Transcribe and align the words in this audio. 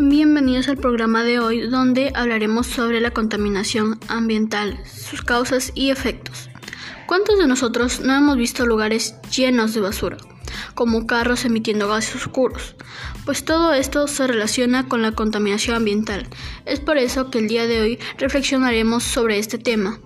Bienvenidos 0.00 0.68
al 0.68 0.76
programa 0.76 1.24
de 1.24 1.40
hoy 1.40 1.62
donde 1.62 2.12
hablaremos 2.14 2.68
sobre 2.68 3.00
la 3.00 3.10
contaminación 3.10 3.98
ambiental, 4.06 4.78
sus 4.86 5.22
causas 5.22 5.72
y 5.74 5.90
efectos. 5.90 6.50
¿Cuántos 7.06 7.36
de 7.40 7.48
nosotros 7.48 7.98
no 7.98 8.14
hemos 8.14 8.36
visto 8.36 8.64
lugares 8.64 9.16
llenos 9.36 9.74
de 9.74 9.80
basura, 9.80 10.16
como 10.76 11.08
carros 11.08 11.44
emitiendo 11.44 11.88
gases 11.88 12.14
oscuros? 12.14 12.76
Pues 13.24 13.44
todo 13.44 13.74
esto 13.74 14.06
se 14.06 14.28
relaciona 14.28 14.88
con 14.88 15.02
la 15.02 15.12
contaminación 15.12 15.74
ambiental. 15.74 16.28
Es 16.64 16.78
por 16.78 16.96
eso 16.96 17.32
que 17.32 17.40
el 17.40 17.48
día 17.48 17.66
de 17.66 17.80
hoy 17.80 17.98
reflexionaremos 18.18 19.02
sobre 19.02 19.40
este 19.40 19.58
tema. 19.58 19.98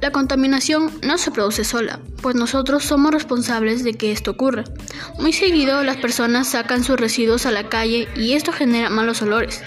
La 0.00 0.12
contaminación 0.12 0.92
no 1.02 1.18
se 1.18 1.32
produce 1.32 1.64
sola, 1.64 1.98
pues 2.22 2.36
nosotros 2.36 2.84
somos 2.84 3.12
responsables 3.12 3.82
de 3.82 3.94
que 3.94 4.12
esto 4.12 4.30
ocurra. 4.30 4.62
Muy 5.18 5.32
seguido 5.32 5.82
las 5.82 5.96
personas 5.96 6.48
sacan 6.48 6.84
sus 6.84 7.00
residuos 7.00 7.46
a 7.46 7.50
la 7.50 7.68
calle 7.68 8.06
y 8.14 8.34
esto 8.34 8.52
genera 8.52 8.90
malos 8.90 9.22
olores. 9.22 9.60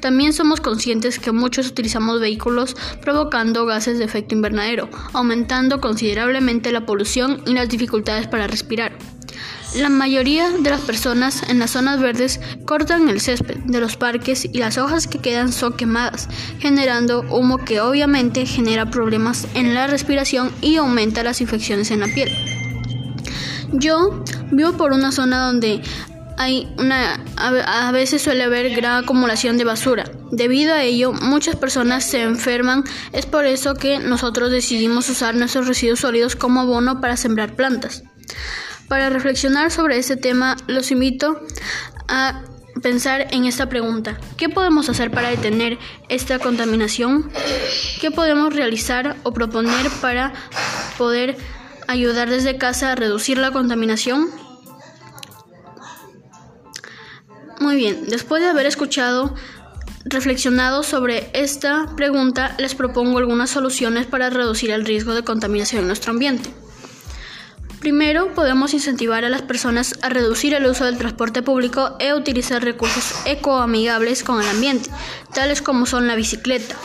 También 0.00 0.32
somos 0.32 0.62
conscientes 0.62 1.18
que 1.18 1.32
muchos 1.32 1.68
utilizamos 1.68 2.18
vehículos 2.18 2.76
provocando 3.02 3.66
gases 3.66 3.98
de 3.98 4.04
efecto 4.04 4.34
invernadero, 4.34 4.88
aumentando 5.12 5.82
considerablemente 5.82 6.72
la 6.72 6.86
polución 6.86 7.42
y 7.46 7.52
las 7.52 7.68
dificultades 7.68 8.26
para 8.26 8.46
respirar. 8.46 8.96
La 9.76 9.88
mayoría 9.88 10.50
de 10.50 10.70
las 10.70 10.82
personas 10.82 11.42
en 11.48 11.58
las 11.58 11.72
zonas 11.72 12.00
verdes 12.00 12.40
cortan 12.64 13.08
el 13.08 13.20
césped 13.20 13.56
de 13.64 13.80
los 13.80 13.96
parques 13.96 14.44
y 14.44 14.58
las 14.58 14.78
hojas 14.78 15.08
que 15.08 15.18
quedan 15.18 15.52
son 15.52 15.72
quemadas, 15.72 16.28
generando 16.60 17.22
humo 17.22 17.58
que 17.58 17.80
obviamente 17.80 18.46
genera 18.46 18.90
problemas 18.90 19.48
en 19.54 19.74
la 19.74 19.88
respiración 19.88 20.52
y 20.60 20.76
aumenta 20.76 21.24
las 21.24 21.40
infecciones 21.40 21.90
en 21.90 22.00
la 22.00 22.06
piel. 22.06 22.30
Yo 23.72 24.22
vivo 24.52 24.74
por 24.74 24.92
una 24.92 25.10
zona 25.10 25.46
donde 25.46 25.82
hay 26.36 26.68
a 27.36 27.90
veces 27.92 28.22
suele 28.22 28.44
haber 28.44 28.74
gran 28.74 29.04
acumulación 29.04 29.58
de 29.58 29.64
basura. 29.64 30.04
Debido 30.30 30.74
a 30.74 30.82
ello, 30.82 31.12
muchas 31.12 31.56
personas 31.56 32.04
se 32.04 32.22
enferman. 32.22 32.84
Es 33.12 33.26
por 33.26 33.44
eso 33.44 33.74
que 33.74 33.98
nosotros 33.98 34.50
decidimos 34.50 35.08
usar 35.08 35.34
nuestros 35.34 35.66
residuos 35.66 36.00
sólidos 36.00 36.36
como 36.36 36.60
abono 36.60 37.00
para 37.00 37.16
sembrar 37.16 37.54
plantas. 37.54 38.04
Para 38.88 39.10
reflexionar 39.10 39.70
sobre 39.70 39.98
este 39.98 40.16
tema, 40.16 40.56
los 40.66 40.90
invito 40.90 41.40
a 42.08 42.42
pensar 42.82 43.28
en 43.30 43.46
esta 43.46 43.68
pregunta. 43.68 44.18
¿Qué 44.36 44.48
podemos 44.48 44.88
hacer 44.88 45.10
para 45.10 45.30
detener 45.30 45.78
esta 46.08 46.38
contaminación? 46.38 47.30
¿Qué 48.00 48.10
podemos 48.10 48.54
realizar 48.54 49.16
o 49.22 49.32
proponer 49.32 49.90
para 50.00 50.32
poder 50.98 51.36
ayudar 51.86 52.28
desde 52.28 52.58
casa 52.58 52.92
a 52.92 52.94
reducir 52.94 53.38
la 53.38 53.52
contaminación? 53.52 54.28
Muy 57.60 57.76
bien, 57.76 58.04
después 58.08 58.42
de 58.42 58.48
haber 58.48 58.66
escuchado, 58.66 59.34
reflexionado 60.04 60.82
sobre 60.82 61.30
esta 61.32 61.94
pregunta, 61.96 62.54
les 62.58 62.74
propongo 62.74 63.18
algunas 63.18 63.48
soluciones 63.50 64.06
para 64.06 64.28
reducir 64.28 64.70
el 64.70 64.84
riesgo 64.84 65.14
de 65.14 65.22
contaminación 65.22 65.82
en 65.82 65.86
nuestro 65.86 66.12
ambiente. 66.12 66.50
Primero, 67.84 68.32
podemos 68.34 68.72
incentivar 68.72 69.26
a 69.26 69.28
las 69.28 69.42
personas 69.42 69.98
a 70.00 70.08
reducir 70.08 70.54
el 70.54 70.64
uso 70.64 70.86
del 70.86 70.96
transporte 70.96 71.42
público 71.42 71.96
e 71.98 72.14
utilizar 72.14 72.64
recursos 72.64 73.14
ecoamigables 73.26 74.24
con 74.24 74.40
el 74.40 74.48
ambiente, 74.48 74.88
tales 75.34 75.60
como 75.60 75.84
son 75.84 76.06
la 76.06 76.14
bicicleta. 76.14 76.76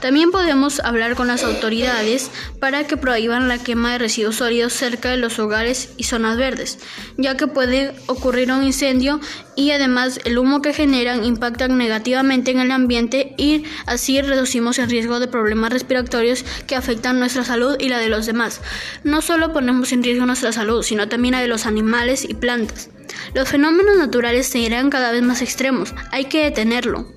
También 0.00 0.30
podemos 0.30 0.80
hablar 0.80 1.14
con 1.14 1.26
las 1.26 1.42
autoridades 1.42 2.30
para 2.60 2.86
que 2.86 2.96
prohíban 2.96 3.48
la 3.48 3.58
quema 3.58 3.92
de 3.92 3.98
residuos 3.98 4.36
sólidos 4.36 4.72
cerca 4.72 5.10
de 5.10 5.16
los 5.16 5.38
hogares 5.38 5.90
y 5.96 6.04
zonas 6.04 6.36
verdes, 6.36 6.78
ya 7.16 7.36
que 7.36 7.46
puede 7.46 7.94
ocurrir 8.06 8.52
un 8.52 8.62
incendio 8.62 9.20
y 9.56 9.70
además 9.70 10.20
el 10.24 10.38
humo 10.38 10.60
que 10.62 10.74
generan 10.74 11.24
impacta 11.24 11.68
negativamente 11.68 12.50
en 12.50 12.60
el 12.60 12.70
ambiente 12.70 13.34
y 13.38 13.64
así 13.86 14.20
reducimos 14.20 14.78
el 14.78 14.90
riesgo 14.90 15.18
de 15.18 15.28
problemas 15.28 15.72
respiratorios 15.72 16.44
que 16.66 16.76
afectan 16.76 17.18
nuestra 17.18 17.44
salud 17.44 17.76
y 17.80 17.88
la 17.88 17.98
de 17.98 18.08
los 18.08 18.26
demás. 18.26 18.60
No 19.02 19.22
solo 19.22 19.52
ponemos 19.52 19.92
en 19.92 20.02
riesgo 20.02 20.26
nuestra 20.26 20.52
salud, 20.52 20.82
sino 20.82 21.08
también 21.08 21.32
la 21.32 21.40
de 21.40 21.48
los 21.48 21.66
animales 21.66 22.24
y 22.28 22.34
plantas. 22.34 22.90
Los 23.34 23.48
fenómenos 23.48 23.96
naturales 23.96 24.46
se 24.46 24.58
irán 24.58 24.90
cada 24.90 25.10
vez 25.10 25.22
más 25.22 25.42
extremos, 25.42 25.94
hay 26.12 26.26
que 26.26 26.44
detenerlo. 26.44 27.15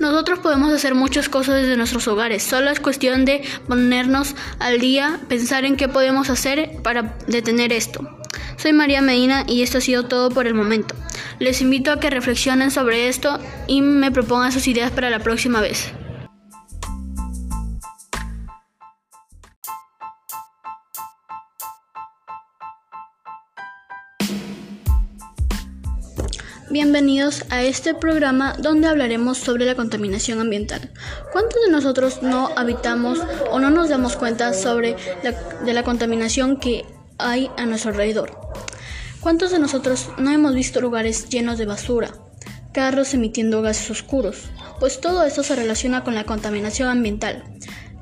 Nosotros 0.00 0.38
podemos 0.38 0.72
hacer 0.72 0.94
muchas 0.94 1.28
cosas 1.28 1.56
desde 1.56 1.76
nuestros 1.76 2.06
hogares, 2.06 2.42
solo 2.42 2.70
es 2.70 2.78
cuestión 2.78 3.24
de 3.24 3.42
ponernos 3.66 4.36
al 4.60 4.78
día, 4.78 5.18
pensar 5.28 5.64
en 5.64 5.76
qué 5.76 5.88
podemos 5.88 6.30
hacer 6.30 6.76
para 6.82 7.16
detener 7.26 7.72
esto. 7.72 8.08
Soy 8.56 8.72
María 8.72 9.02
Medina 9.02 9.44
y 9.46 9.62
esto 9.62 9.78
ha 9.78 9.80
sido 9.80 10.04
todo 10.04 10.30
por 10.30 10.46
el 10.46 10.54
momento. 10.54 10.94
Les 11.40 11.60
invito 11.60 11.92
a 11.92 12.00
que 12.00 12.10
reflexionen 12.10 12.70
sobre 12.70 13.08
esto 13.08 13.38
y 13.66 13.82
me 13.82 14.10
propongan 14.12 14.52
sus 14.52 14.68
ideas 14.68 14.90
para 14.90 15.10
la 15.10 15.18
próxima 15.18 15.60
vez. 15.60 15.92
Bienvenidos 26.70 27.46
a 27.48 27.62
este 27.62 27.94
programa 27.94 28.54
donde 28.58 28.88
hablaremos 28.88 29.38
sobre 29.38 29.64
la 29.64 29.74
contaminación 29.74 30.38
ambiental. 30.38 30.90
¿Cuántos 31.32 31.58
de 31.64 31.72
nosotros 31.72 32.22
no 32.22 32.50
habitamos 32.56 33.20
o 33.50 33.58
no 33.58 33.70
nos 33.70 33.88
damos 33.88 34.16
cuenta 34.16 34.52
sobre 34.52 34.94
de 35.64 35.72
la 35.72 35.82
contaminación 35.82 36.58
que 36.58 36.84
hay 37.16 37.50
a 37.56 37.64
nuestro 37.64 37.92
alrededor? 37.92 38.38
¿Cuántos 39.20 39.50
de 39.50 39.58
nosotros 39.58 40.10
no 40.18 40.30
hemos 40.30 40.54
visto 40.54 40.82
lugares 40.82 41.30
llenos 41.30 41.56
de 41.56 41.64
basura, 41.64 42.12
carros 42.72 43.14
emitiendo 43.14 43.62
gases 43.62 43.90
oscuros? 43.90 44.50
Pues 44.78 45.00
todo 45.00 45.24
esto 45.24 45.42
se 45.42 45.56
relaciona 45.56 46.04
con 46.04 46.14
la 46.14 46.24
contaminación 46.24 46.90
ambiental. 46.90 47.44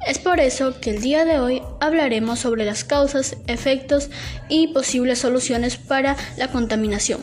Es 0.09 0.19
por 0.19 0.41
eso 0.41 0.81
que 0.81 0.91
el 0.91 1.03
día 1.03 1.25
de 1.25 1.39
hoy 1.39 1.63
hablaremos 1.79 2.41
sobre 2.41 2.65
las 2.65 2.83
causas, 2.83 3.37
efectos 3.47 4.11
y 4.49 4.69
posibles 4.69 5.21
soluciones 5.21 5.77
para 5.77 6.17
la 6.37 6.49
contaminación. 6.49 7.21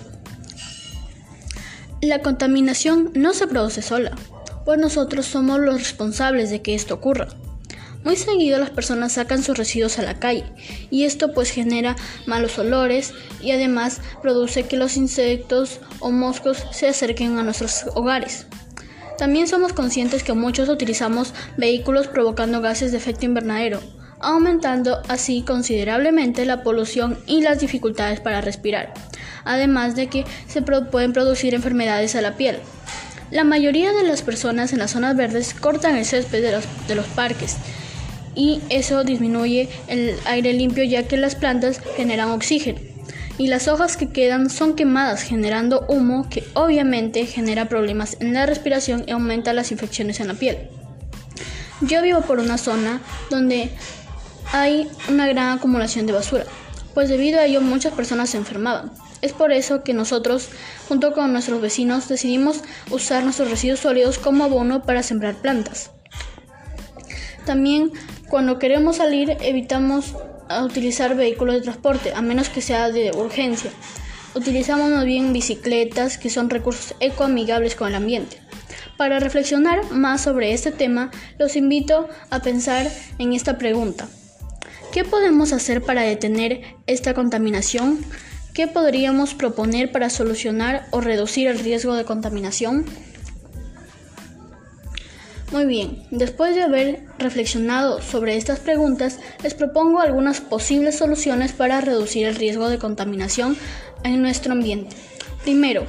La 2.03 2.19
contaminación 2.19 3.11
no 3.15 3.33
se 3.33 3.47
produce 3.47 3.81
sola, 3.81 4.11
pues 4.65 4.77
nosotros 4.77 5.25
somos 5.25 5.61
los 5.61 5.79
responsables 5.79 6.49
de 6.49 6.61
que 6.61 6.75
esto 6.75 6.95
ocurra. 6.95 7.29
Muy 8.03 8.17
seguido 8.17 8.59
las 8.59 8.71
personas 8.71 9.13
sacan 9.13 9.41
sus 9.41 9.57
residuos 9.57 9.97
a 9.99 10.01
la 10.01 10.19
calle 10.19 10.43
y 10.91 11.05
esto 11.05 11.31
pues 11.31 11.49
genera 11.49 11.95
malos 12.25 12.59
olores 12.59 13.13
y 13.41 13.51
además 13.51 14.01
produce 14.21 14.63
que 14.63 14.75
los 14.75 14.97
insectos 14.97 15.79
o 16.01 16.11
moscos 16.11 16.65
se 16.73 16.89
acerquen 16.89 17.37
a 17.37 17.43
nuestros 17.43 17.85
hogares. 17.95 18.47
También 19.17 19.47
somos 19.47 19.71
conscientes 19.71 20.23
que 20.23 20.33
muchos 20.33 20.67
utilizamos 20.67 21.33
vehículos 21.55 22.07
provocando 22.07 22.59
gases 22.59 22.91
de 22.91 22.97
efecto 22.97 23.23
invernadero, 23.23 23.79
aumentando 24.19 25.01
así 25.07 25.41
considerablemente 25.43 26.45
la 26.45 26.63
polución 26.63 27.17
y 27.27 27.39
las 27.39 27.61
dificultades 27.61 28.19
para 28.19 28.41
respirar 28.41 28.93
además 29.45 29.95
de 29.95 30.07
que 30.07 30.25
se 30.47 30.61
pueden 30.61 31.13
producir 31.13 31.53
enfermedades 31.53 32.15
a 32.15 32.21
la 32.21 32.35
piel. 32.35 32.59
La 33.31 33.43
mayoría 33.43 33.93
de 33.93 34.03
las 34.03 34.21
personas 34.21 34.73
en 34.73 34.79
las 34.79 34.91
zonas 34.91 35.15
verdes 35.15 35.53
cortan 35.53 35.95
el 35.95 36.05
césped 36.05 36.41
de 36.41 36.51
los, 36.51 36.65
de 36.87 36.95
los 36.95 37.07
parques 37.07 37.57
y 38.35 38.61
eso 38.69 39.03
disminuye 39.03 39.69
el 39.87 40.15
aire 40.25 40.53
limpio 40.53 40.83
ya 40.83 41.07
que 41.07 41.17
las 41.17 41.35
plantas 41.35 41.81
generan 41.95 42.29
oxígeno 42.29 42.79
y 43.37 43.47
las 43.47 43.67
hojas 43.67 43.97
que 43.97 44.09
quedan 44.09 44.49
son 44.49 44.75
quemadas 44.75 45.23
generando 45.23 45.85
humo 45.87 46.27
que 46.29 46.43
obviamente 46.53 47.25
genera 47.25 47.67
problemas 47.67 48.17
en 48.19 48.33
la 48.33 48.45
respiración 48.45 49.03
y 49.07 49.11
aumenta 49.11 49.53
las 49.53 49.71
infecciones 49.71 50.19
en 50.19 50.27
la 50.27 50.35
piel. 50.35 50.69
Yo 51.81 52.01
vivo 52.01 52.21
por 52.21 52.39
una 52.39 52.57
zona 52.57 53.01
donde 53.29 53.71
hay 54.51 54.87
una 55.09 55.27
gran 55.27 55.57
acumulación 55.57 56.05
de 56.05 56.13
basura, 56.13 56.45
pues 56.93 57.09
debido 57.09 57.39
a 57.39 57.45
ello 57.45 57.61
muchas 57.61 57.93
personas 57.93 58.29
se 58.29 58.37
enfermaban. 58.37 58.91
Es 59.23 59.31
por 59.31 59.53
eso 59.53 59.85
que 59.85 59.93
nosotros, 59.93 60.49
junto 60.89 61.13
con 61.13 61.31
nuestros 61.31 61.61
vecinos, 61.61 62.09
decidimos 62.09 62.61
usar 62.91 63.23
nuestros 63.23 63.49
residuos 63.49 63.79
sólidos 63.79 64.19
como 64.19 64.43
abono 64.43 64.83
para 64.83 65.01
sembrar 65.01 65.35
plantas. 65.35 65.91
También, 67.45 67.93
cuando 68.27 68.59
queremos 68.59 68.97
salir, 68.97 69.37
evitamos 69.39 70.13
utilizar 70.61 71.15
vehículos 71.15 71.55
de 71.55 71.61
transporte, 71.61 72.11
a 72.13 72.21
menos 72.21 72.49
que 72.49 72.61
sea 72.61 72.89
de 72.89 73.11
urgencia. 73.15 73.71
Utilizamos 74.35 74.91
más 74.91 75.05
bien 75.05 75.31
bicicletas, 75.31 76.17
que 76.17 76.29
son 76.29 76.49
recursos 76.49 76.93
ecoamigables 76.99 77.75
con 77.75 77.87
el 77.87 77.95
ambiente. 77.95 78.41
Para 78.97 79.21
reflexionar 79.21 79.89
más 79.89 80.19
sobre 80.19 80.51
este 80.51 80.73
tema, 80.73 81.11
los 81.39 81.55
invito 81.55 82.09
a 82.29 82.41
pensar 82.41 82.91
en 83.19 83.31
esta 83.31 83.57
pregunta. 83.57 84.05
¿Qué 84.91 85.05
podemos 85.05 85.53
hacer 85.53 85.81
para 85.81 86.01
detener 86.01 86.75
esta 86.87 87.13
contaminación? 87.13 87.99
¿Qué 88.53 88.67
podríamos 88.67 89.33
proponer 89.33 89.91
para 89.91 90.11
solucionar 90.11 90.85
o 90.91 91.01
reducir 91.01 91.47
el 91.47 91.57
riesgo 91.57 91.95
de 91.95 92.05
contaminación? 92.05 92.85
Muy 95.51 95.65
bien, 95.65 96.03
después 96.11 96.53
de 96.53 96.61
haber 96.61 97.03
reflexionado 97.17 97.99
sobre 98.01 98.37
estas 98.37 98.59
preguntas, 98.59 99.19
les 99.41 99.55
propongo 99.55 100.01
algunas 100.01 100.39
posibles 100.39 100.97
soluciones 100.97 101.51
para 101.51 101.81
reducir 101.81 102.27
el 102.27 102.35
riesgo 102.35 102.69
de 102.69 102.77
contaminación 102.77 103.57
en 104.03 104.21
nuestro 104.21 104.53
ambiente. 104.53 104.95
Primero, 105.43 105.85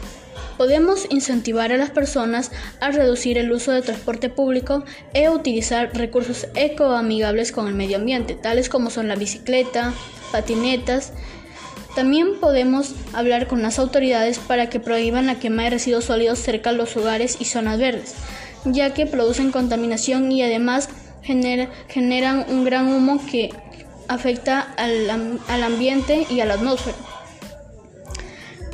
Podemos 0.56 1.08
incentivar 1.10 1.72
a 1.72 1.76
las 1.76 1.90
personas 1.90 2.52
a 2.80 2.92
reducir 2.92 3.38
el 3.38 3.50
uso 3.50 3.72
de 3.72 3.82
transporte 3.82 4.28
público 4.28 4.84
e 5.12 5.28
utilizar 5.28 5.90
recursos 5.96 6.46
ecoamigables 6.54 7.50
con 7.50 7.66
el 7.66 7.74
medio 7.74 7.96
ambiente, 7.96 8.34
tales 8.34 8.68
como 8.68 8.90
son 8.90 9.08
la 9.08 9.16
bicicleta, 9.16 9.92
patinetas. 10.30 11.12
También 11.94 12.40
podemos 12.40 12.94
hablar 13.12 13.46
con 13.46 13.62
las 13.62 13.78
autoridades 13.78 14.38
para 14.38 14.68
que 14.68 14.80
prohíban 14.80 15.26
la 15.26 15.38
quema 15.38 15.62
de 15.64 15.70
residuos 15.70 16.04
sólidos 16.04 16.40
cerca 16.40 16.72
de 16.72 16.78
los 16.78 16.96
hogares 16.96 17.36
y 17.38 17.44
zonas 17.44 17.78
verdes, 17.78 18.14
ya 18.64 18.92
que 18.94 19.06
producen 19.06 19.52
contaminación 19.52 20.32
y 20.32 20.42
además 20.42 20.88
generan 21.22 22.46
un 22.48 22.64
gran 22.64 22.88
humo 22.88 23.24
que 23.30 23.50
afecta 24.08 24.60
al, 24.60 25.38
al 25.48 25.62
ambiente 25.62 26.26
y 26.28 26.40
a 26.40 26.46
la 26.46 26.54
atmósfera. 26.54 26.96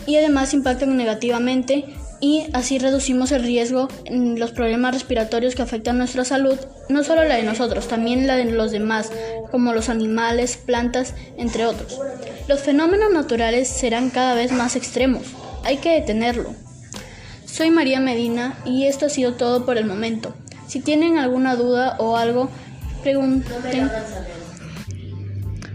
Y 0.07 0.17
además 0.17 0.55
impactan 0.55 0.97
negativamente 0.97 1.85
y 2.21 2.47
así 2.53 2.79
reducimos 2.79 3.33
el 3.33 3.43
riesgo 3.43 3.89
en 4.05 4.39
los 4.39 4.53
problemas 4.53 4.95
respiratorios 4.95 5.55
que 5.55 5.63
afectan 5.63 5.99
nuestra 5.99 6.25
salud, 6.25 6.59
no 6.89 7.03
solo 7.03 7.25
la 7.25 7.37
de 7.37 7.43
nosotros, 7.43 7.89
también 7.89 8.27
la 8.27 8.37
de 8.37 8.45
los 8.45 8.71
demás, 8.71 9.11
como 9.51 9.73
los 9.73 9.89
animales, 9.89 10.57
plantas, 10.57 11.15
entre 11.37 11.67
otros. 11.67 11.99
Los 12.49 12.61
fenómenos 12.61 13.13
naturales 13.13 13.69
serán 13.69 14.11
cada 14.11 14.35
vez 14.35 14.53
más 14.53 14.77
extremos, 14.77 15.23
hay 15.65 15.79
que 15.79 15.95
detenerlo. 15.95 16.55
Soy 17.47 17.71
María 17.71 18.01
Medina 18.01 18.59
y 18.65 18.87
esto 18.87 19.07
ha 19.07 19.11
sido 19.11 19.35
todo 19.35 19.65
por 19.65 19.77
el 19.77 19.85
momento. 19.85 20.35
Si 20.69 20.81
tienen 20.81 21.19
alguna 21.19 21.57
duda 21.57 21.97
o 21.99 22.17
algo, 22.17 22.49
pregunten. 23.03 23.91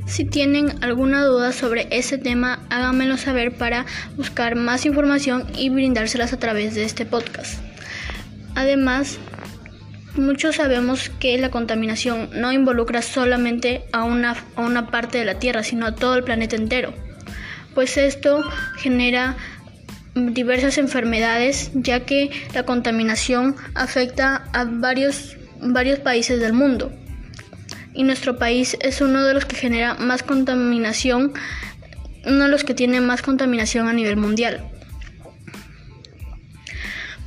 Si 0.05 0.23
tienen 0.23 0.83
alguna 0.83 1.25
duda 1.25 1.51
sobre 1.51 1.87
ese 1.89 2.17
tema, 2.17 2.59
háganmelo 2.69 3.17
saber 3.17 3.57
para 3.57 3.85
buscar 4.15 4.55
más 4.55 4.85
información 4.85 5.47
y 5.57 5.69
brindárselas 5.69 6.31
a 6.31 6.39
través 6.39 6.75
de 6.75 6.83
este 6.83 7.05
podcast. 7.05 7.59
Además, 8.53 9.17
muchos 10.15 10.57
sabemos 10.57 11.09
que 11.19 11.37
la 11.39 11.49
contaminación 11.49 12.29
no 12.33 12.53
involucra 12.53 13.01
solamente 13.01 13.83
a 13.91 14.03
una, 14.03 14.35
a 14.55 14.61
una 14.61 14.91
parte 14.91 15.17
de 15.17 15.25
la 15.25 15.39
Tierra, 15.39 15.63
sino 15.63 15.87
a 15.87 15.95
todo 15.95 16.15
el 16.15 16.23
planeta 16.23 16.55
entero, 16.55 16.93
pues 17.73 17.97
esto 17.97 18.43
genera 18.77 19.35
diversas 20.13 20.77
enfermedades, 20.77 21.71
ya 21.73 22.01
que 22.01 22.29
la 22.53 22.63
contaminación 22.63 23.55
afecta 23.73 24.45
a 24.53 24.65
varios, 24.65 25.35
varios 25.59 25.99
países 25.99 26.39
del 26.39 26.53
mundo 26.53 26.91
y 27.95 28.03
nuestro 28.03 28.37
país 28.37 28.77
es 28.81 29.01
uno 29.01 29.23
de 29.23 29.33
los 29.33 29.45
que 29.45 29.55
genera 29.55 29.95
más 29.95 30.21
contaminación, 30.21 31.33
uno 32.25 32.43
de 32.43 32.49
los 32.49 32.63
que 32.63 32.73
tiene 32.73 33.01
más 33.01 33.21
contaminación 33.21 33.87
a 33.87 33.93
nivel 33.93 34.17
mundial. 34.17 34.69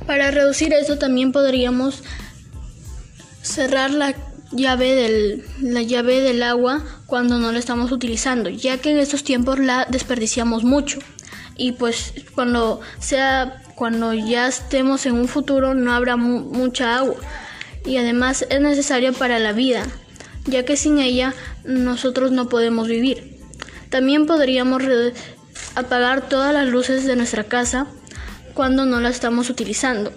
Para 0.05 0.31
reducir 0.31 0.73
eso 0.73 0.97
también 0.97 1.31
podríamos 1.31 2.03
cerrar 3.41 3.91
la 3.91 4.15
llave 4.51 4.95
del, 4.95 5.43
la 5.61 5.81
llave 5.81 6.21
del 6.21 6.43
agua 6.43 6.83
cuando 7.05 7.39
no 7.39 7.51
la 7.51 7.59
estamos 7.59 7.91
utilizando, 7.91 8.49
ya 8.49 8.77
que 8.77 8.91
en 8.91 8.97
estos 8.97 9.23
tiempos 9.23 9.59
la 9.59 9.85
desperdiciamos 9.89 10.63
mucho. 10.63 10.99
Y 11.55 11.73
pues 11.73 12.13
cuando 12.35 12.79
sea 12.99 13.63
cuando 13.75 14.13
ya 14.13 14.47
estemos 14.47 15.05
en 15.05 15.13
un 15.13 15.27
futuro 15.27 15.73
no 15.73 15.93
habrá 15.93 16.17
mucha 16.17 16.97
agua 16.97 17.15
y 17.85 17.95
además 17.95 18.45
es 18.49 18.59
necesario 18.59 19.13
para 19.13 19.39
la 19.39 19.53
vida 19.53 19.85
ya 20.45 20.65
que 20.65 20.77
sin 20.77 20.99
ella 20.99 21.33
nosotros 21.63 22.31
no 22.31 22.49
podemos 22.49 22.87
vivir. 22.87 23.39
También 23.89 24.25
podríamos 24.25 24.83
apagar 25.75 26.27
todas 26.29 26.53
las 26.53 26.67
luces 26.67 27.05
de 27.05 27.15
nuestra 27.15 27.43
casa 27.43 27.87
cuando 28.53 28.85
no 28.85 28.99
la 28.99 29.09
estamos 29.09 29.49
utilizando, 29.49 30.11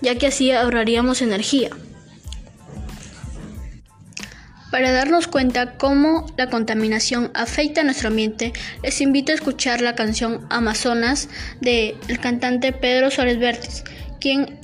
ya 0.00 0.16
que 0.16 0.28
así 0.28 0.50
ahorraríamos 0.50 1.22
energía. 1.22 1.70
Para 4.70 4.92
darnos 4.92 5.28
cuenta 5.28 5.78
cómo 5.78 6.26
la 6.36 6.50
contaminación 6.50 7.30
afecta 7.34 7.80
a 7.80 7.84
nuestro 7.84 8.08
ambiente, 8.08 8.52
les 8.82 9.00
invito 9.00 9.32
a 9.32 9.34
escuchar 9.34 9.80
la 9.80 9.94
canción 9.94 10.46
Amazonas 10.50 11.28
del 11.60 11.96
cantante 12.20 12.72
Pedro 12.72 13.10
Suárez 13.10 13.38
Vértiz, 13.38 13.82
quien 14.20 14.60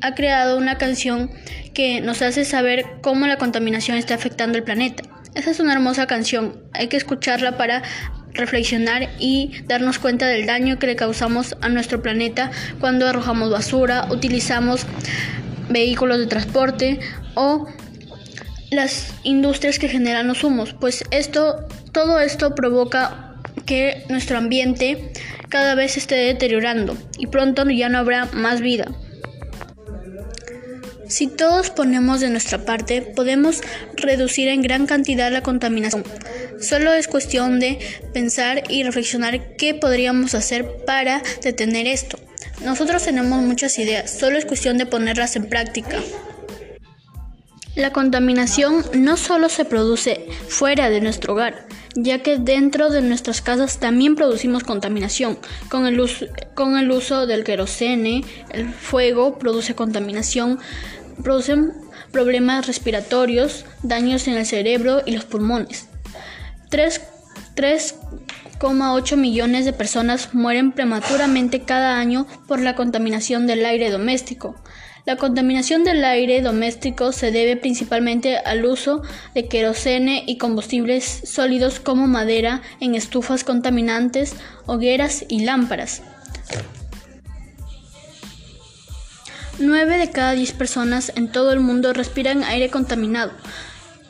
ha 0.00 0.14
creado 0.14 0.56
una 0.56 0.78
canción 0.78 1.30
que 1.78 2.00
nos 2.00 2.22
hace 2.22 2.44
saber 2.44 2.86
cómo 3.02 3.28
la 3.28 3.36
contaminación 3.36 3.98
está 3.98 4.14
afectando 4.14 4.58
el 4.58 4.64
planeta. 4.64 5.04
Esa 5.36 5.52
es 5.52 5.60
una 5.60 5.74
hermosa 5.74 6.08
canción, 6.08 6.60
hay 6.72 6.88
que 6.88 6.96
escucharla 6.96 7.56
para 7.56 7.84
reflexionar 8.32 9.08
y 9.20 9.52
darnos 9.68 10.00
cuenta 10.00 10.26
del 10.26 10.44
daño 10.44 10.80
que 10.80 10.88
le 10.88 10.96
causamos 10.96 11.56
a 11.60 11.68
nuestro 11.68 12.02
planeta 12.02 12.50
cuando 12.80 13.06
arrojamos 13.06 13.52
basura, 13.52 14.08
utilizamos 14.10 14.86
vehículos 15.68 16.18
de 16.18 16.26
transporte 16.26 16.98
o 17.34 17.68
las 18.72 19.14
industrias 19.22 19.78
que 19.78 19.88
generan 19.88 20.26
los 20.26 20.42
humos, 20.42 20.74
pues 20.80 21.04
esto 21.12 21.68
todo 21.92 22.18
esto 22.18 22.56
provoca 22.56 23.36
que 23.66 24.02
nuestro 24.08 24.36
ambiente 24.36 25.12
cada 25.48 25.76
vez 25.76 25.96
esté 25.96 26.16
deteriorando 26.16 26.98
y 27.20 27.28
pronto 27.28 27.70
ya 27.70 27.88
no 27.88 27.98
habrá 27.98 28.24
más 28.32 28.60
vida. 28.60 28.88
Si 31.08 31.26
todos 31.26 31.70
ponemos 31.70 32.20
de 32.20 32.28
nuestra 32.28 32.64
parte, 32.64 33.00
podemos 33.00 33.62
reducir 33.96 34.48
en 34.48 34.60
gran 34.60 34.86
cantidad 34.86 35.32
la 35.32 35.42
contaminación. 35.42 36.04
Solo 36.60 36.92
es 36.92 37.08
cuestión 37.08 37.60
de 37.60 37.78
pensar 38.12 38.64
y 38.68 38.82
reflexionar 38.82 39.56
qué 39.56 39.74
podríamos 39.74 40.34
hacer 40.34 40.84
para 40.86 41.22
detener 41.42 41.86
esto. 41.86 42.18
Nosotros 42.62 43.04
tenemos 43.04 43.42
muchas 43.42 43.78
ideas, 43.78 44.10
solo 44.10 44.36
es 44.36 44.44
cuestión 44.44 44.76
de 44.76 44.86
ponerlas 44.86 45.36
en 45.36 45.48
práctica. 45.48 45.98
La 47.74 47.92
contaminación 47.92 48.84
no 48.94 49.16
solo 49.16 49.48
se 49.48 49.64
produce 49.64 50.26
fuera 50.48 50.90
de 50.90 51.00
nuestro 51.00 51.34
hogar, 51.34 51.68
ya 51.94 52.24
que 52.24 52.36
dentro 52.36 52.90
de 52.90 53.02
nuestras 53.02 53.40
casas 53.40 53.78
también 53.78 54.16
producimos 54.16 54.64
contaminación. 54.64 55.38
Con 55.68 55.86
el 55.86 56.00
uso, 56.90 57.26
del 57.26 57.44
querosene, 57.44 58.24
el 58.50 58.72
fuego 58.72 59.38
produce 59.38 59.76
contaminación, 59.76 60.58
producen 61.22 61.72
problemas 62.12 62.66
respiratorios, 62.66 63.64
daños 63.82 64.28
en 64.28 64.34
el 64.34 64.44
cerebro 64.46 65.00
y 65.04 65.12
los 65.12 65.24
pulmones. 65.24 65.88
3,8 66.70 69.16
millones 69.16 69.64
de 69.64 69.72
personas 69.72 70.34
mueren 70.34 70.72
prematuramente 70.72 71.62
cada 71.62 71.98
año 71.98 72.26
por 72.46 72.60
la 72.60 72.74
contaminación 72.74 73.46
del 73.46 73.64
aire 73.64 73.90
doméstico. 73.90 74.56
La 75.08 75.16
contaminación 75.16 75.84
del 75.84 76.04
aire 76.04 76.42
doméstico 76.42 77.12
se 77.12 77.30
debe 77.30 77.56
principalmente 77.56 78.36
al 78.36 78.66
uso 78.66 79.00
de 79.34 79.48
querosene 79.48 80.22
y 80.26 80.36
combustibles 80.36 81.22
sólidos 81.24 81.80
como 81.80 82.06
madera 82.06 82.60
en 82.80 82.94
estufas 82.94 83.42
contaminantes, 83.42 84.34
hogueras 84.66 85.24
y 85.26 85.46
lámparas. 85.46 86.02
9 89.60 89.98
de 89.98 90.10
cada 90.10 90.32
10 90.32 90.52
personas 90.52 91.12
en 91.16 91.26
todo 91.26 91.52
el 91.52 91.58
mundo 91.58 91.92
respiran 91.92 92.44
aire 92.44 92.70
contaminado, 92.70 93.32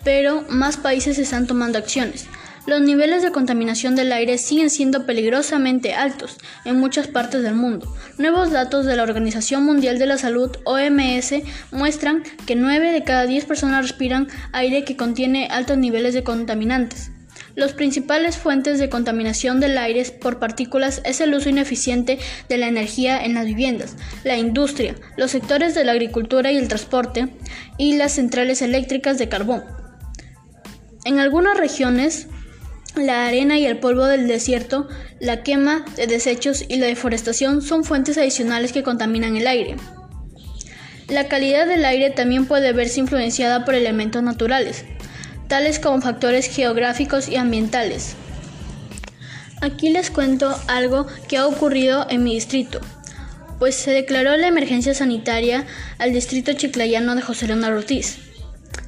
pero 0.04 0.44
más 0.50 0.76
países 0.76 1.18
están 1.18 1.46
tomando 1.46 1.78
acciones. 1.78 2.26
Los 2.66 2.82
niveles 2.82 3.22
de 3.22 3.32
contaminación 3.32 3.96
del 3.96 4.12
aire 4.12 4.36
siguen 4.36 4.68
siendo 4.68 5.06
peligrosamente 5.06 5.94
altos 5.94 6.36
en 6.66 6.78
muchas 6.78 7.06
partes 7.06 7.42
del 7.42 7.54
mundo. 7.54 7.90
Nuevos 8.18 8.50
datos 8.50 8.84
de 8.84 8.94
la 8.94 9.04
Organización 9.04 9.64
Mundial 9.64 9.98
de 9.98 10.04
la 10.04 10.18
Salud, 10.18 10.54
OMS, 10.64 11.42
muestran 11.72 12.24
que 12.46 12.54
9 12.54 12.92
de 12.92 13.04
cada 13.04 13.24
10 13.24 13.46
personas 13.46 13.82
respiran 13.82 14.28
aire 14.52 14.84
que 14.84 14.98
contiene 14.98 15.48
altos 15.50 15.78
niveles 15.78 16.12
de 16.12 16.24
contaminantes. 16.24 17.10
Las 17.58 17.72
principales 17.72 18.36
fuentes 18.36 18.78
de 18.78 18.88
contaminación 18.88 19.58
del 19.58 19.78
aire 19.78 20.04
por 20.20 20.38
partículas 20.38 21.02
es 21.04 21.20
el 21.20 21.34
uso 21.34 21.48
ineficiente 21.48 22.20
de 22.48 22.56
la 22.56 22.68
energía 22.68 23.20
en 23.24 23.34
las 23.34 23.46
viviendas, 23.46 23.96
la 24.22 24.36
industria, 24.36 24.94
los 25.16 25.32
sectores 25.32 25.74
de 25.74 25.82
la 25.82 25.90
agricultura 25.90 26.52
y 26.52 26.56
el 26.56 26.68
transporte 26.68 27.30
y 27.76 27.96
las 27.96 28.12
centrales 28.12 28.62
eléctricas 28.62 29.18
de 29.18 29.28
carbón. 29.28 29.64
En 31.04 31.18
algunas 31.18 31.58
regiones, 31.58 32.28
la 32.94 33.26
arena 33.26 33.58
y 33.58 33.66
el 33.66 33.80
polvo 33.80 34.04
del 34.04 34.28
desierto, 34.28 34.86
la 35.18 35.42
quema 35.42 35.84
de 35.96 36.06
desechos 36.06 36.64
y 36.68 36.76
la 36.76 36.86
deforestación 36.86 37.60
son 37.60 37.82
fuentes 37.82 38.18
adicionales 38.18 38.70
que 38.70 38.84
contaminan 38.84 39.36
el 39.36 39.48
aire. 39.48 39.74
La 41.08 41.26
calidad 41.26 41.66
del 41.66 41.84
aire 41.84 42.10
también 42.10 42.46
puede 42.46 42.72
verse 42.72 43.00
influenciada 43.00 43.64
por 43.64 43.74
elementos 43.74 44.22
naturales, 44.22 44.84
tales 45.48 45.78
como 45.78 46.00
factores 46.00 46.46
geográficos 46.46 47.28
y 47.28 47.36
ambientales. 47.36 48.14
Aquí 49.60 49.90
les 49.90 50.10
cuento 50.10 50.54
algo 50.68 51.06
que 51.26 51.36
ha 51.36 51.46
ocurrido 51.46 52.06
en 52.08 52.22
mi 52.22 52.34
distrito, 52.34 52.80
pues 53.58 53.74
se 53.74 53.90
declaró 53.90 54.36
la 54.36 54.46
emergencia 54.46 54.94
sanitaria 54.94 55.66
al 55.98 56.12
distrito 56.12 56.52
chiclayano 56.52 57.16
de 57.16 57.22
José 57.22 57.48
Leonardo 57.48 57.78
Ortiz. 57.78 58.18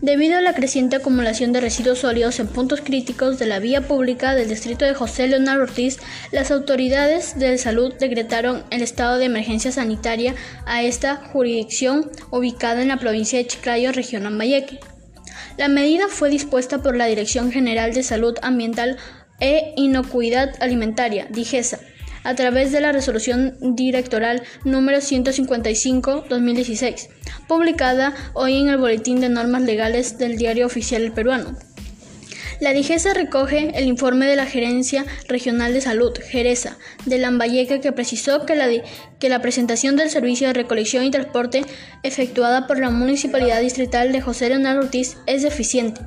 Debido 0.00 0.38
a 0.38 0.40
la 0.40 0.54
creciente 0.54 0.96
acumulación 0.96 1.52
de 1.52 1.60
residuos 1.60 1.98
sólidos 1.98 2.40
en 2.40 2.46
puntos 2.46 2.80
críticos 2.80 3.38
de 3.38 3.46
la 3.46 3.58
vía 3.58 3.82
pública 3.82 4.34
del 4.34 4.48
distrito 4.48 4.84
de 4.84 4.94
José 4.94 5.26
Leonardo 5.26 5.64
Ortiz, 5.64 5.98
las 6.32 6.50
autoridades 6.50 7.38
de 7.38 7.58
salud 7.58 7.92
decretaron 7.98 8.64
el 8.70 8.80
estado 8.82 9.18
de 9.18 9.26
emergencia 9.26 9.72
sanitaria 9.72 10.34
a 10.64 10.82
esta 10.82 11.16
jurisdicción 11.16 12.10
ubicada 12.30 12.80
en 12.80 12.88
la 12.88 12.96
provincia 12.96 13.38
de 13.38 13.46
Chiclayo, 13.46 13.92
región 13.92 14.24
Ambayeque. 14.24 14.78
La 15.56 15.68
medida 15.68 16.08
fue 16.08 16.30
dispuesta 16.30 16.82
por 16.82 16.96
la 16.96 17.06
Dirección 17.06 17.52
General 17.52 17.92
de 17.92 18.02
Salud 18.02 18.34
Ambiental 18.42 18.96
e 19.40 19.72
Inocuidad 19.76 20.54
Alimentaria, 20.60 21.26
DIGESA, 21.30 21.80
a 22.24 22.34
través 22.34 22.72
de 22.72 22.80
la 22.80 22.92
resolución 22.92 23.56
directoral 23.60 24.42
número 24.64 24.98
155-2016, 24.98 27.08
publicada 27.48 28.14
hoy 28.34 28.58
en 28.58 28.68
el 28.68 28.78
Boletín 28.78 29.20
de 29.20 29.28
Normas 29.28 29.62
Legales 29.62 30.18
del 30.18 30.36
Diario 30.36 30.66
Oficial 30.66 31.12
Peruano. 31.12 31.56
La 32.60 32.74
DIGESA 32.74 33.14
recoge 33.14 33.72
el 33.74 33.86
informe 33.86 34.26
de 34.26 34.36
la 34.36 34.44
Gerencia 34.44 35.06
Regional 35.28 35.72
de 35.72 35.80
Salud, 35.80 36.12
Jereza, 36.28 36.76
de 37.06 37.16
Lambayeque, 37.16 37.80
que 37.80 37.92
precisó 37.92 38.44
que 38.44 38.54
la, 38.54 38.68
que 39.18 39.28
la 39.30 39.40
presentación 39.40 39.96
del 39.96 40.10
servicio 40.10 40.46
de 40.46 40.52
recolección 40.52 41.04
y 41.04 41.10
transporte 41.10 41.64
efectuada 42.02 42.66
por 42.66 42.78
la 42.78 42.90
Municipalidad 42.90 43.62
Distrital 43.62 44.12
de 44.12 44.20
José 44.20 44.50
Leonardo 44.50 44.82
Ortiz 44.82 45.16
es 45.26 45.42
deficiente 45.42 46.02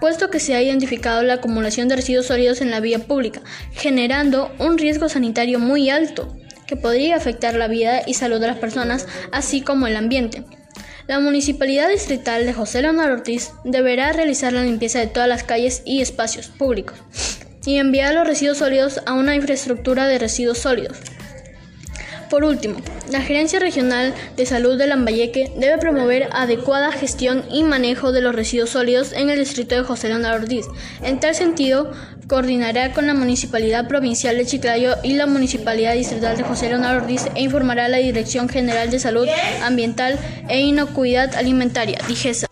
puesto 0.00 0.30
que 0.30 0.40
se 0.40 0.54
ha 0.54 0.62
identificado 0.62 1.22
la 1.22 1.34
acumulación 1.34 1.86
de 1.88 1.96
residuos 1.96 2.26
sólidos 2.26 2.62
en 2.62 2.70
la 2.70 2.80
vía 2.80 3.00
pública, 3.00 3.42
generando 3.72 4.50
un 4.58 4.78
riesgo 4.78 5.10
sanitario 5.10 5.58
muy 5.58 5.90
alto 5.90 6.34
que 6.66 6.76
podría 6.76 7.16
afectar 7.16 7.54
la 7.54 7.68
vida 7.68 8.00
y 8.06 8.14
salud 8.14 8.40
de 8.40 8.46
las 8.46 8.58
personas, 8.58 9.06
así 9.30 9.60
como 9.60 9.86
el 9.86 9.96
ambiente. 9.96 10.42
La 11.10 11.18
Municipalidad 11.18 11.88
Distrital 11.88 12.46
de 12.46 12.52
José 12.52 12.82
Leonardo 12.82 13.14
Ortiz 13.14 13.50
deberá 13.64 14.12
realizar 14.12 14.52
la 14.52 14.62
limpieza 14.62 15.00
de 15.00 15.08
todas 15.08 15.28
las 15.28 15.42
calles 15.42 15.82
y 15.84 16.02
espacios 16.02 16.46
públicos 16.46 17.00
y 17.66 17.78
enviar 17.78 18.14
los 18.14 18.28
residuos 18.28 18.58
sólidos 18.58 19.00
a 19.06 19.14
una 19.14 19.34
infraestructura 19.34 20.06
de 20.06 20.20
residuos 20.20 20.58
sólidos. 20.58 20.98
Por 22.30 22.44
último, 22.44 22.76
la 23.10 23.22
Gerencia 23.22 23.58
Regional 23.58 24.14
de 24.36 24.46
Salud 24.46 24.78
de 24.78 24.86
Lambayeque 24.86 25.50
debe 25.56 25.78
promover 25.78 26.28
adecuada 26.32 26.92
gestión 26.92 27.44
y 27.50 27.64
manejo 27.64 28.12
de 28.12 28.20
los 28.20 28.36
residuos 28.36 28.70
sólidos 28.70 29.12
en 29.12 29.30
el 29.30 29.40
distrito 29.40 29.74
de 29.74 29.82
José 29.82 30.08
Leonardo 30.08 30.44
Ortiz. 30.44 30.66
En 31.02 31.18
tal 31.18 31.34
sentido, 31.34 31.90
coordinará 32.28 32.92
con 32.92 33.08
la 33.08 33.14
Municipalidad 33.14 33.88
Provincial 33.88 34.36
de 34.36 34.46
Chiclayo 34.46 34.94
y 35.02 35.14
la 35.14 35.26
Municipalidad 35.26 35.94
Distrital 35.94 36.36
de 36.36 36.44
José 36.44 36.68
Leonardo 36.68 37.02
Ortiz 37.02 37.26
e 37.34 37.42
informará 37.42 37.86
a 37.86 37.88
la 37.88 37.96
Dirección 37.96 38.48
General 38.48 38.88
de 38.88 39.00
Salud 39.00 39.26
Ambiental 39.64 40.16
e 40.48 40.60
Inocuidad 40.60 41.34
Alimentaria, 41.34 41.98
DIGESA. 42.06 42.46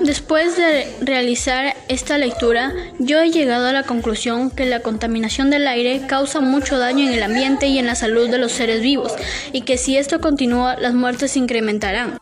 Después 0.00 0.56
de 0.56 0.86
realizar 1.00 1.74
esta 1.88 2.18
lectura, 2.18 2.72
yo 2.98 3.20
he 3.20 3.30
llegado 3.30 3.66
a 3.66 3.72
la 3.72 3.84
conclusión 3.84 4.50
que 4.50 4.66
la 4.66 4.80
contaminación 4.80 5.50
del 5.50 5.66
aire 5.66 6.02
causa 6.06 6.40
mucho 6.40 6.78
daño 6.78 7.06
en 7.06 7.14
el 7.14 7.22
ambiente 7.22 7.66
y 7.66 7.78
en 7.78 7.86
la 7.86 7.94
salud 7.94 8.28
de 8.28 8.38
los 8.38 8.52
seres 8.52 8.82
vivos, 8.82 9.12
y 9.52 9.62
que 9.62 9.78
si 9.78 9.96
esto 9.96 10.20
continúa, 10.20 10.76
las 10.76 10.94
muertes 10.94 11.32
se 11.32 11.38
incrementarán. 11.38 12.18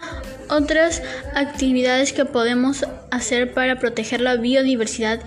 Otras 0.49 1.03
actividades 1.35 2.13
que 2.13 2.25
podemos 2.25 2.85
hacer 3.11 3.53
para 3.53 3.79
proteger 3.79 4.21
la 4.21 4.37
biodiversidad 4.37 5.21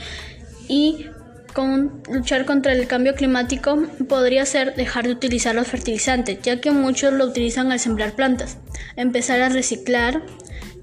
y 0.68 1.08
con 1.56 2.04
luchar 2.12 2.46
contra 2.46 2.74
el 2.74 2.86
cambio 2.86 3.16
climático 3.16 3.82
podría 4.10 4.46
ser 4.46 4.76
dejar 4.76 5.06
de 5.06 5.14
utilizar 5.14 5.56
los 5.56 5.68
fertilizantes, 5.68 6.40
ya 6.44 6.60
que 6.60 6.72
muchos 6.72 7.14
lo 7.14 7.26
utilizan 7.26 7.72
al 7.72 7.80
sembrar 7.80 8.14
plantas, 8.14 8.58
empezar 8.98 9.42
a 9.42 9.48
reciclar, 9.48 10.22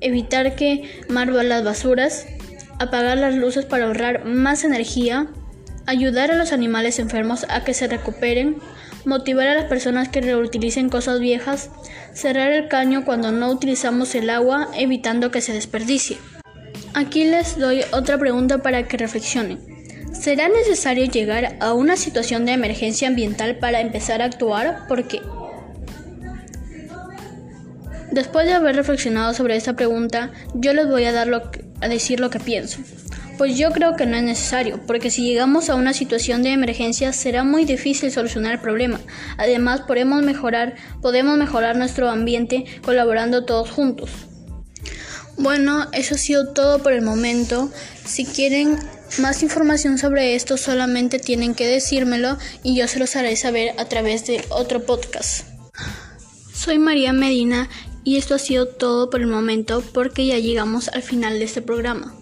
evitar 0.03 0.55
que 0.55 0.83
quemar 1.07 1.29
las 1.29 1.65
basuras, 1.65 2.27
apagar 2.79 3.19
las 3.19 3.35
luces 3.35 3.65
para 3.65 3.87
ahorrar 3.87 4.25
más 4.25 4.65
energía, 4.65 5.29
ayudar 5.87 6.31
a 6.31 6.37
los 6.37 6.53
animales 6.53 6.99
enfermos 6.99 7.47
a 7.49 7.65
que 7.65 7.75
se 7.75 7.89
recuperen, 7.89 8.57
motivar 9.05 9.49
a 9.49 9.55
las 9.55 9.65
personas 9.65 10.09
que 10.09 10.21
reutilicen 10.21 10.89
cosas 10.89 11.21
viejas, 11.21 11.71
cerrar 12.13 12.53
el 12.53 12.69
caño 12.69 13.05
cuando 13.05 13.33
no 13.33 13.51
utilizamos 13.51 14.15
el 14.15 14.31
agua, 14.31 14.69
evitando 14.77 15.31
que 15.31 15.41
se 15.41 15.53
desperdicie. 15.53 16.19
Aquí 16.95 17.25
les 17.25 17.59
doy 17.59 17.83
otra 17.93 18.19
pregunta 18.19 18.59
para 18.59 18.87
que 18.87 18.97
reflexionen. 18.97 19.59
¿Será 20.13 20.49
necesario 20.49 21.07
llegar 21.07 21.57
a 21.61 21.73
una 21.73 21.97
situación 21.97 22.45
de 22.45 22.53
emergencia 22.53 23.09
ambiental 23.09 23.57
para 23.57 23.81
empezar 23.81 24.23
a 24.23 24.27
actuar? 24.27 24.87
¿Por 24.87 25.09
qué? 25.09 25.21
Después 28.13 28.45
de 28.45 28.53
haber 28.53 28.77
reflexionado 28.77 29.33
sobre 29.33 29.57
esta 29.57 29.73
pregunta, 29.73 30.33
yo 30.53 30.75
les 30.75 30.87
voy 30.87 31.05
a, 31.05 31.13
dar 31.13 31.31
a 31.81 31.89
decir 31.89 32.21
lo 32.21 32.29
que 32.29 32.39
pienso. 32.39 32.79
Pues 33.39 33.57
yo 33.57 33.71
creo 33.71 33.97
que 33.97 34.05
no 34.05 34.19
es 34.19 34.23
necesario, 34.23 34.83
porque 34.87 35.11
si 35.11 35.25
llegamos 35.25 35.71
a 35.71 35.77
una 35.77 35.95
situación 35.95 36.43
de 36.43 36.53
emergencia 36.53 37.15
será 37.15 37.43
muy 37.43 37.65
difícil 37.65 38.13
solucionar 38.13 38.53
el 38.53 38.61
problema. 38.61 39.01
Además, 39.39 39.81
podemos 39.81 40.23
mejorar, 40.23 40.75
podemos 41.01 41.39
mejorar 41.39 41.77
nuestro 41.77 42.11
ambiente 42.11 42.67
colaborando 42.85 43.47
todos 43.47 43.71
juntos. 43.71 44.11
Bueno, 45.39 45.89
eso 45.93 46.15
ha 46.15 46.19
sido 46.19 46.53
todo 46.53 46.83
por 46.83 46.93
el 46.93 47.01
momento. 47.01 47.73
Si 48.05 48.27
quieren 48.27 48.77
más 49.21 49.43
información 49.43 49.97
sobre 49.97 50.35
esto, 50.35 50.59
solamente 50.59 51.19
tienen 51.19 51.55
que 51.55 51.67
decírmelo 51.67 52.37
y 52.63 52.77
yo 52.77 52.87
se 52.89 52.99
los 52.99 53.17
haré 53.17 53.37
saber 53.37 53.73
a 53.79 53.87
través 53.87 54.27
de 54.27 54.45
otro 54.51 54.85
podcast. 54.85 55.47
Soy 56.53 56.79
María 56.79 57.15
Medina 57.15 57.69
y 58.05 58.17
esto 58.17 58.35
ha 58.35 58.39
sido 58.39 58.67
todo 58.67 59.11
por 59.11 59.21
el 59.21 59.27
momento 59.27 59.83
porque 59.93 60.27
ya 60.27 60.39
llegamos 60.39 60.89
al 60.89 61.03
final 61.03 61.39
de 61.39 61.45
este 61.45 61.63
programa. 61.63 62.15